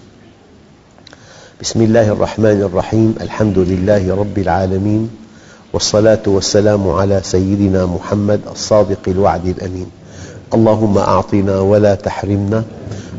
بسم 1.60 1.82
الله 1.82 2.08
الرحمن 2.08 2.62
الرحيم. 2.62 3.14
الحمد 3.20 3.58
لله 3.58 4.16
رب 4.16 4.38
العالمين. 4.38 5.10
والصلاة 5.72 6.22
والسلام 6.26 6.88
على 6.88 7.20
سيدنا 7.24 7.86
محمد 7.86 8.40
الصادق 8.52 9.02
الوعد 9.08 9.46
الأمين. 9.46 9.86
اللهم 10.54 10.98
أعطنا 10.98 11.60
ولا 11.60 11.94
تحرمنا. 11.94 12.62